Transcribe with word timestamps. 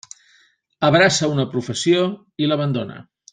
Abraça 0.87 1.29
una 1.33 1.45
professió, 1.51 2.09
i 2.45 2.49
l'abandona. 2.51 2.99